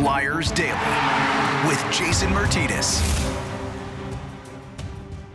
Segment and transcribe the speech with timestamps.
[0.00, 3.02] Flyers Daily with Jason Martinez.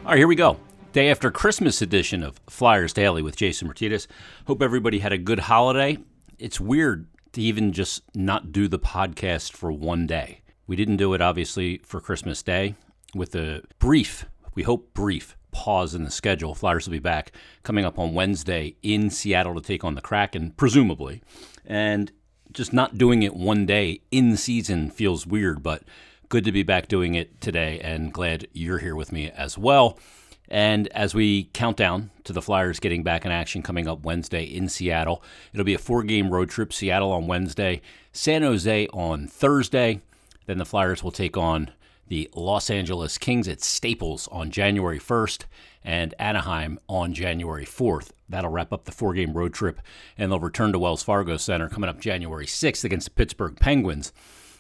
[0.04, 0.58] All right, here we go.
[0.92, 4.08] Day after Christmas edition of Flyers Daily with Jason Martinez.
[4.47, 5.99] Hope everybody had a good holiday.
[6.40, 10.42] It's weird to even just not do the podcast for one day.
[10.66, 12.74] We didn't do it, obviously, for Christmas Day
[13.13, 14.26] with a brief,
[14.56, 16.55] we hope brief, pause in the schedule.
[16.55, 20.54] Flyers will be back coming up on Wednesday in Seattle to take on the Kraken,
[20.58, 21.22] presumably.
[21.67, 22.11] And
[22.55, 25.84] just not doing it one day in season feels weird, but
[26.30, 30.00] good to be back doing it today and glad you're here with me as well.
[30.48, 34.44] And as we count down to the Flyers getting back in action coming up Wednesday
[34.44, 35.22] in Seattle,
[35.54, 37.81] it'll be a four game road trip Seattle on Wednesday,
[38.14, 40.02] San Jose on Thursday.
[40.45, 41.72] Then the Flyers will take on
[42.08, 45.45] the Los Angeles Kings at Staples on January 1st
[45.84, 48.09] and Anaheim on January 4th.
[48.30, 49.80] That'll wrap up the four game road trip,
[50.18, 54.12] and they'll return to Wells Fargo Center coming up January 6th against the Pittsburgh Penguins.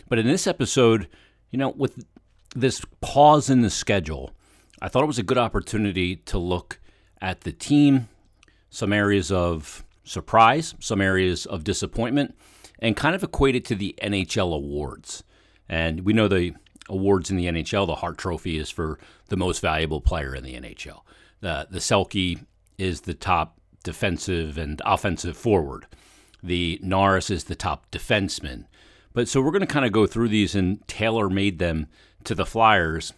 [0.07, 1.07] But in this episode,
[1.51, 2.05] you know, with
[2.55, 4.31] this pause in the schedule,
[4.81, 6.79] I thought it was a good opportunity to look
[7.21, 8.07] at the team,
[8.69, 12.35] some areas of surprise, some areas of disappointment,
[12.79, 15.23] and kind of equate it to the NHL awards.
[15.67, 16.53] And we know the
[16.89, 20.53] awards in the NHL, the Hart Trophy is for the most valuable player in the
[20.53, 21.01] NHL.
[21.41, 22.43] The the Selke
[22.77, 25.87] is the top defensive and offensive forward.
[26.43, 28.65] The Norris is the top defenseman.
[29.13, 31.87] But so we're going to kind of go through these and tailor made them
[32.25, 33.13] to the Flyers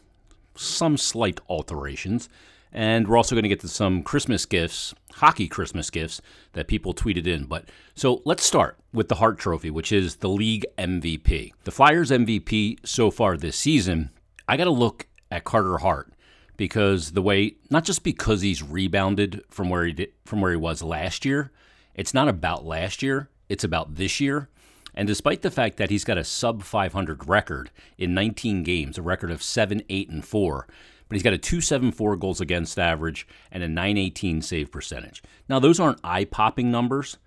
[0.55, 2.29] some slight alterations.
[2.77, 6.21] And we're also going to get to some Christmas gifts, hockey Christmas gifts
[6.53, 7.45] that people tweeted in.
[7.45, 11.53] But so let's start with the Hart Trophy, which is the league MVP.
[11.63, 14.11] The Flyers MVP so far this season,
[14.47, 16.13] I got to look at Carter Hart
[16.55, 20.57] because the way not just because he's rebounded from where he did, from where he
[20.57, 21.51] was last year,
[21.95, 24.49] it's not about last year, it's about this year.
[24.93, 29.01] And despite the fact that he's got a sub 500 record in 19 games, a
[29.01, 30.67] record of 7, 8, and 4,
[31.07, 35.23] but he's got a 274 goals against average and a 918 save percentage.
[35.47, 37.17] Now, those aren't eye popping numbers,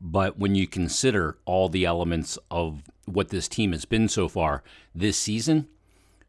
[0.00, 4.62] but when you consider all the elements of what this team has been so far
[4.94, 5.68] this season,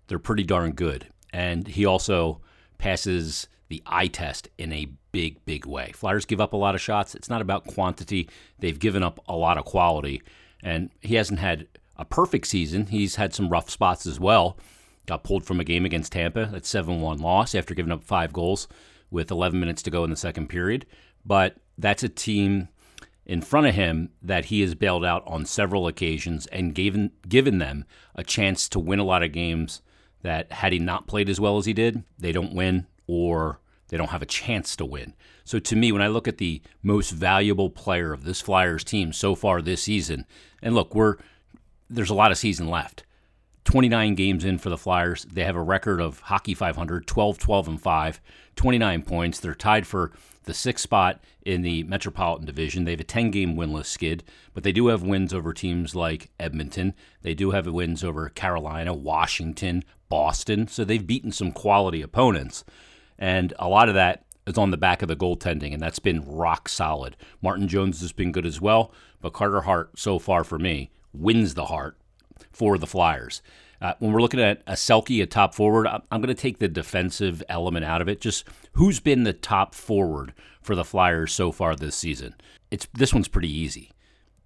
[0.07, 1.07] they're pretty darn good.
[1.31, 2.41] And he also
[2.77, 5.91] passes the eye test in a big, big way.
[5.95, 7.15] Flyers give up a lot of shots.
[7.15, 10.21] It's not about quantity, they've given up a lot of quality.
[10.61, 12.87] And he hasn't had a perfect season.
[12.87, 14.57] He's had some rough spots as well.
[15.05, 18.31] Got pulled from a game against Tampa, that 7 1 loss after giving up five
[18.33, 18.67] goals
[19.11, 20.85] with 11 minutes to go in the second period.
[21.25, 22.69] But that's a team
[23.25, 27.57] in front of him that he has bailed out on several occasions and given given
[27.57, 29.81] them a chance to win a lot of games
[30.21, 33.59] that had he not played as well as he did, they don't win or
[33.89, 35.13] they don't have a chance to win.
[35.43, 39.13] So to me, when I look at the most valuable player of this Flyers team
[39.13, 40.25] so far this season,
[40.61, 41.17] and look, we're
[41.89, 43.03] there's a lot of season left.
[43.65, 45.25] 29 games in for the Flyers.
[45.25, 48.21] They have a record of hockey 500, 12, 12, and 5,
[48.55, 49.39] 29 points.
[49.39, 50.11] They're tied for
[50.43, 52.83] the sixth spot in the Metropolitan Division.
[52.83, 54.23] They have a 10 game winless skid,
[54.53, 56.93] but they do have wins over teams like Edmonton.
[57.21, 60.67] They do have wins over Carolina, Washington, Boston.
[60.67, 62.63] So they've beaten some quality opponents.
[63.17, 66.25] And a lot of that is on the back of the goaltending, and that's been
[66.27, 67.15] rock solid.
[67.41, 68.91] Martin Jones has been good as well,
[69.21, 71.97] but Carter Hart, so far for me, wins the Hart
[72.51, 73.41] for the Flyers.
[73.81, 76.59] Uh, when we're looking at a Selke, a top forward, I'm, I'm going to take
[76.59, 78.21] the defensive element out of it.
[78.21, 82.35] Just who's been the top forward for the Flyers so far this season?
[82.71, 83.91] It's this one's pretty easy.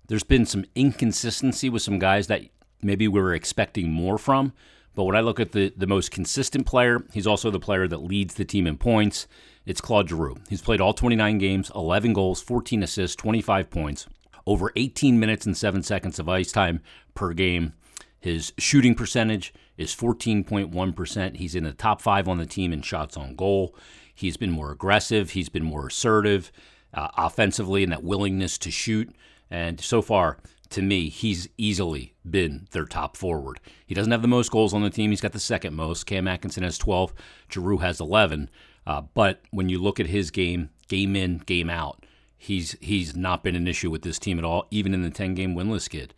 [0.07, 2.43] There's been some inconsistency with some guys that
[2.81, 4.53] maybe we were expecting more from.
[4.95, 8.01] But when I look at the, the most consistent player, he's also the player that
[8.01, 9.27] leads the team in points.
[9.63, 10.37] It's Claude Giroux.
[10.49, 14.07] He's played all 29 games, 11 goals, 14 assists, 25 points,
[14.47, 16.81] over 18 minutes and 7 seconds of ice time
[17.13, 17.73] per game.
[18.19, 21.35] His shooting percentage is 14.1%.
[21.35, 23.75] He's in the top five on the team in shots on goal.
[24.15, 26.51] He's been more aggressive, he's been more assertive
[26.93, 29.13] uh, offensively, and that willingness to shoot.
[29.51, 30.39] And so far,
[30.69, 33.59] to me, he's easily been their top forward.
[33.85, 35.11] He doesn't have the most goals on the team.
[35.11, 36.05] He's got the second most.
[36.05, 37.13] Cam Atkinson has 12.
[37.51, 38.49] Giroux has 11.
[38.85, 42.03] Uh, but when you look at his game, game in, game out,
[42.37, 45.33] he's he's not been an issue with this team at all, even in the 10
[45.33, 46.13] game winless skid.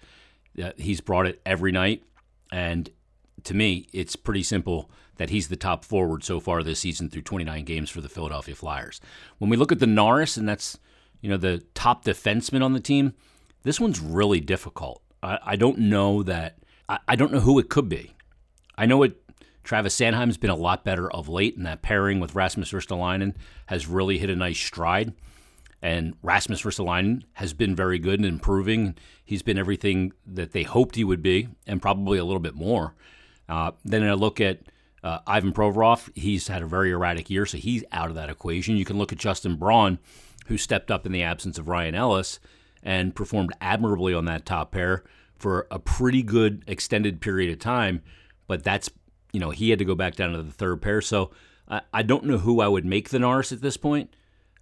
[0.61, 2.03] Uh, he's brought it every night.
[2.51, 2.89] And
[3.43, 7.21] to me, it's pretty simple that he's the top forward so far this season through
[7.21, 8.99] 29 games for the Philadelphia Flyers.
[9.37, 10.79] When we look at the Norris, and that's
[11.21, 13.13] you know the top defenseman on the team,
[13.63, 15.01] this one's really difficult.
[15.23, 16.57] I, I don't know that.
[16.87, 18.13] I, I, don't know who it could be.
[18.77, 19.21] I know it.
[19.63, 23.35] Travis Sanheim's been a lot better of late, and that pairing with Rasmus Ristolainen
[23.67, 25.13] has really hit a nice stride.
[25.81, 28.95] And Rasmus Ristolainen has been very good and improving.
[29.23, 32.95] He's been everything that they hoped he would be, and probably a little bit more.
[33.47, 34.59] Uh, then I look at
[35.03, 36.09] uh, Ivan Provorov.
[36.15, 38.75] He's had a very erratic year, so he's out of that equation.
[38.75, 39.99] You can look at Justin Braun,
[40.47, 42.39] who stepped up in the absence of Ryan Ellis
[42.83, 45.03] and performed admirably on that top pair
[45.37, 48.01] for a pretty good extended period of time.
[48.47, 48.89] But that's,
[49.31, 51.01] you know, he had to go back down to the third pair.
[51.01, 51.31] So
[51.67, 54.13] I, I don't know who I would make the Norris at this point.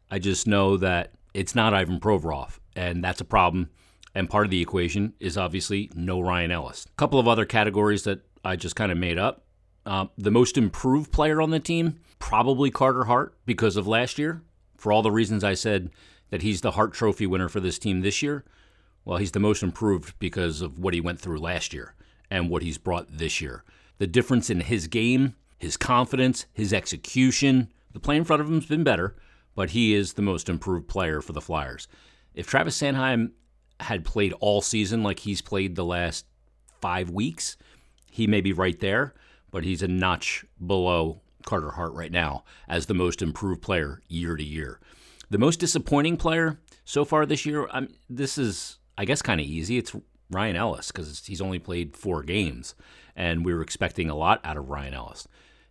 [0.09, 3.69] I just know that it's not Ivan Provorov, and that's a problem.
[4.15, 6.85] And part of the equation is obviously no Ryan Ellis.
[6.85, 9.45] A couple of other categories that I just kind of made up.
[9.85, 14.41] Uh, the most improved player on the team, probably Carter Hart because of last year.
[14.77, 15.91] For all the reasons I said
[16.29, 18.43] that he's the Hart Trophy winner for this team this year,
[19.05, 21.95] well, he's the most improved because of what he went through last year
[22.29, 23.63] and what he's brought this year.
[23.99, 28.55] The difference in his game, his confidence, his execution, the play in front of him
[28.55, 29.15] has been better,
[29.57, 31.87] but he is the most improved player for the Flyers.
[32.35, 33.31] If Travis Sanheim
[33.79, 36.27] had played all season like he's played the last
[36.79, 37.57] five weeks,
[38.11, 39.15] he may be right there,
[39.49, 44.35] but he's a notch below Carter Hart right now as the most improved player year
[44.35, 44.79] to year.
[45.31, 49.47] The most disappointing player so far this year, I'm, this is, I guess, kind of
[49.47, 49.79] easy.
[49.79, 49.95] It's
[50.29, 52.75] Ryan Ellis because he's only played four games,
[53.15, 55.27] and we were expecting a lot out of Ryan Ellis.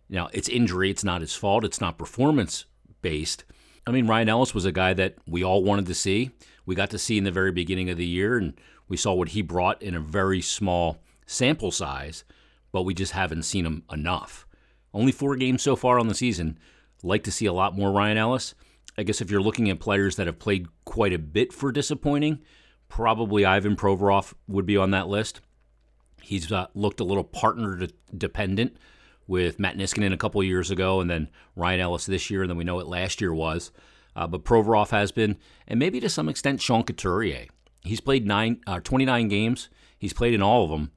[0.09, 2.65] Now, it's injury, it's not his fault, it's not performance
[3.01, 3.45] based,
[3.87, 6.31] I mean, Ryan Ellis was a guy that we all wanted to see.
[6.65, 8.53] We got to see in the very beginning of the year, and
[8.89, 12.25] we saw what he brought in a very small sample size,
[12.73, 14.45] but we just haven't seen him enough.
[14.93, 16.59] Only four games so far on the season.
[17.01, 18.55] Like to see a lot more Ryan Ellis.
[18.97, 22.39] I guess if you're looking at players that have played quite a bit for disappointing,
[22.89, 25.39] probably Ivan Provorov would be on that list.
[26.21, 27.87] He's uh, looked a little partner
[28.17, 28.75] dependent
[29.27, 32.57] with Matt Niskanen a couple years ago, and then Ryan Ellis this year, and then
[32.57, 33.71] we know what last year was.
[34.15, 35.37] Uh, but Provorov has been,
[35.67, 37.45] and maybe to some extent Sean Couturier.
[37.83, 39.69] He's played nine, uh, 29 games.
[39.97, 40.91] He's played in all of them.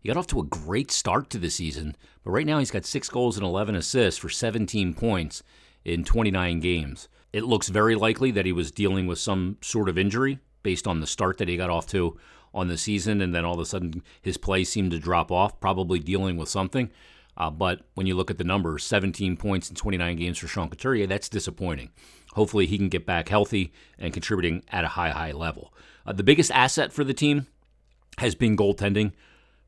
[0.00, 2.84] He got off to a great start to the season, but right now he's got
[2.84, 5.42] six goals and 11 assists for 17 points
[5.84, 7.08] in 29 games.
[7.32, 11.00] It looks very likely that he was dealing with some sort of injury based on
[11.00, 12.18] the start that he got off to
[12.52, 15.58] on the season, and then all of a sudden his play seemed to drop off,
[15.60, 16.90] probably dealing with something.
[17.36, 20.68] Uh, but when you look at the numbers, 17 points in 29 games for Sean
[20.68, 21.90] Couturier, that's disappointing.
[22.34, 25.72] Hopefully, he can get back healthy and contributing at a high, high level.
[26.06, 27.46] Uh, the biggest asset for the team
[28.18, 29.12] has been goaltending.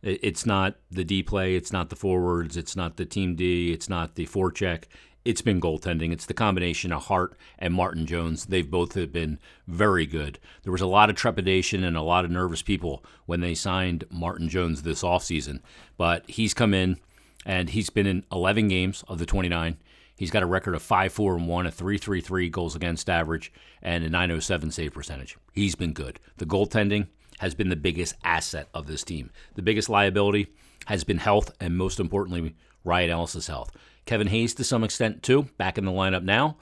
[0.03, 3.89] It's not the D play, it's not the forwards, it's not the team D, it's
[3.89, 4.85] not the forecheck.
[5.25, 6.13] It's been goaltending.
[6.13, 8.47] It's the combination of Hart and Martin Jones.
[8.47, 10.39] They've both have been very good.
[10.63, 14.05] There was a lot of trepidation and a lot of nervous people when they signed
[14.09, 15.63] Martin Jones this offseason,
[15.97, 16.99] but he's come in
[17.47, 19.79] and he's been in 11 games of the 29.
[20.17, 24.05] He's got a record of 5 4 and 1, a 3.33 goals against average, and
[24.05, 25.39] a 907 save percentage.
[25.53, 26.19] He's been good.
[26.39, 27.07] The goaltending
[27.39, 29.31] has been the biggest asset of this team.
[29.55, 30.49] The biggest liability
[30.87, 33.71] has been health, and most importantly, Ryan Ellis's health.
[34.07, 36.57] Kevin Hayes, to some extent, too, back in the lineup now.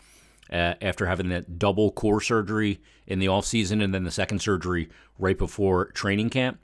[0.53, 4.91] Uh, after having that double core surgery in the offseason and then the second surgery
[5.19, 6.61] right before training camp.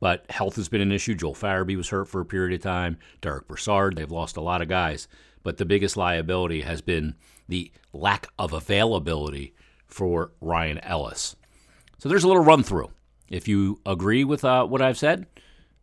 [0.00, 1.14] But health has been an issue.
[1.14, 2.98] Joel Farabee was hurt for a period of time.
[3.20, 5.08] Derek Brassard, they've lost a lot of guys.
[5.42, 7.14] But the biggest liability has been
[7.48, 9.54] the lack of availability
[9.86, 11.36] for Ryan Ellis.
[11.98, 12.90] So there's a little run through.
[13.28, 15.26] If you agree with uh, what I've said,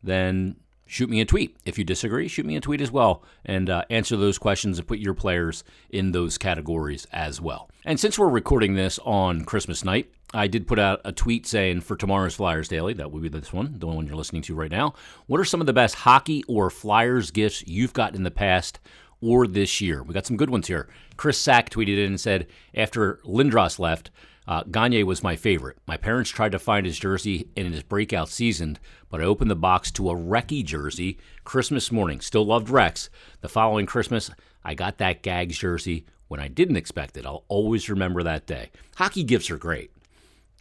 [0.01, 0.55] then
[0.85, 1.57] shoot me a tweet.
[1.65, 4.87] If you disagree, shoot me a tweet as well and uh, answer those questions and
[4.87, 7.69] put your players in those categories as well.
[7.83, 11.81] And since we're recording this on Christmas night, I did put out a tweet saying
[11.81, 14.69] for tomorrow's Flyers Daily, that would be this one, the one you're listening to right
[14.69, 14.93] now.
[15.27, 18.79] What are some of the best hockey or Flyers gifts you've gotten in the past
[19.21, 20.03] or this year?
[20.03, 20.89] We got some good ones here.
[21.15, 24.11] Chris Sack tweeted in and said, after Lindros left,
[24.45, 25.77] uh, Gagne was my favorite.
[25.87, 28.77] My parents tried to find his jersey in his breakout season,
[29.09, 32.19] but I opened the box to a Recchi jersey Christmas morning.
[32.19, 33.09] Still loved Rex.
[33.39, 34.29] The following Christmas,
[34.65, 37.25] I got that Gags jersey when I didn't expect it.
[37.25, 38.71] I'll always remember that day.
[38.97, 39.91] Hockey gifts are great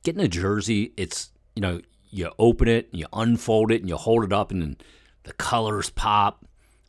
[0.04, 1.80] getting a jersey, it's you know
[2.10, 4.76] you open it, and you unfold it, and you hold it up, and then
[5.24, 6.46] the colors pop,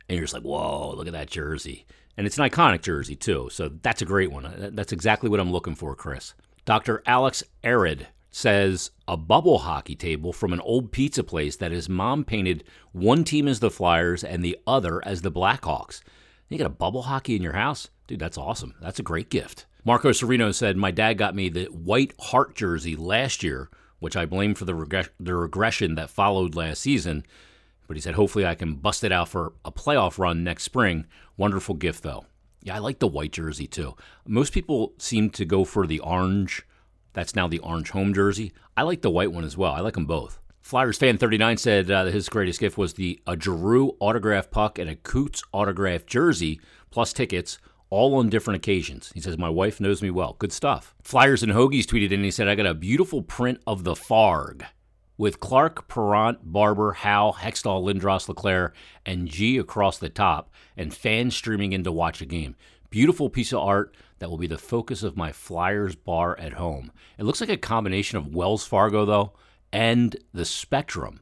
[0.07, 1.87] and you're just like, whoa, look at that jersey.
[2.17, 4.71] And it's an iconic jersey too, so that's a great one.
[4.73, 6.33] That's exactly what I'm looking for, Chris.
[6.63, 7.01] Dr.
[7.05, 12.23] Alex Arid says a bubble hockey table from an old pizza place that his mom
[12.23, 16.01] painted one team as the Flyers and the other as the Blackhawks.
[16.49, 17.89] You got a bubble hockey in your house?
[18.07, 18.75] Dude, that's awesome.
[18.81, 19.65] That's a great gift.
[19.83, 23.69] Marco Serino said, My dad got me the white Hart jersey last year,
[23.99, 27.25] which I blame for the, reg- the regression that followed last season.
[27.87, 31.05] But he said, Hopefully I can bust it out for a playoff run next spring.
[31.37, 32.25] Wonderful gift, though.
[32.65, 33.95] Yeah, I like the white jersey too.
[34.27, 36.65] Most people seem to go for the orange
[37.13, 38.53] That's now the orange home jersey.
[38.75, 39.71] I like the white one as well.
[39.71, 40.39] I like them both.
[40.61, 44.89] Flyers fan 39 said uh, his greatest gift was the a Giroux autograph puck and
[44.89, 46.59] a Coots autograph jersey
[46.89, 47.59] plus tickets
[47.95, 49.11] all on different occasions.
[49.13, 50.35] He says, My wife knows me well.
[50.37, 50.93] Good stuff.
[51.01, 54.65] Flyers and Hoagies tweeted in, he said, I got a beautiful print of the Farg
[55.17, 58.73] with Clarke, Parent, Barber, Howe, Hextall, Lindros, LeClair,
[59.05, 62.55] and G across the top, and fans streaming in to watch a game.
[62.89, 66.91] Beautiful piece of art that will be the focus of my Flyers bar at home.
[67.17, 69.33] It looks like a combination of Wells Fargo, though,
[69.71, 71.21] and the Spectrum.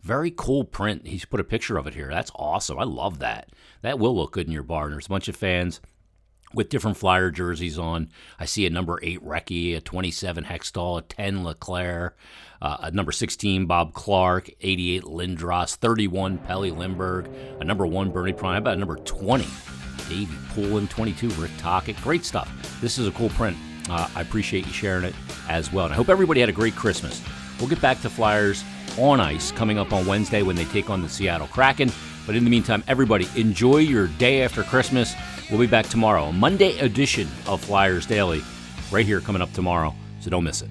[0.00, 1.06] Very cool print.
[1.06, 2.08] He's put a picture of it here.
[2.08, 2.78] That's awesome.
[2.78, 3.50] I love that.
[3.82, 4.84] That will look good in your bar.
[4.84, 5.80] And there's a bunch of fans
[6.54, 8.08] with different flyer jerseys on.
[8.38, 12.14] I see a number eight Recchi, a 27 Hextall, a 10 LeClair,
[12.62, 17.28] uh, a number 16 Bob Clarke, 88 Lindros, 31 Pelle Lindbergh,
[17.60, 19.46] a number one Bernie Parent, about a number 20
[20.08, 21.96] Davey Poulin, 22 Rick Tocchet.
[22.02, 22.50] Great stuff.
[22.80, 23.56] This is a cool print.
[23.88, 25.14] Uh, I appreciate you sharing it
[25.48, 25.86] as well.
[25.86, 27.22] And I hope everybody had a great Christmas.
[27.58, 28.64] We'll get back to Flyers
[28.98, 31.90] on ice coming up on Wednesday when they take on the Seattle Kraken.
[32.26, 35.14] But in the meantime, everybody, enjoy your day after Christmas.
[35.50, 38.42] We'll be back tomorrow, Monday edition of Flyers Daily,
[38.90, 39.94] right here coming up tomorrow.
[40.20, 40.70] So don't miss it.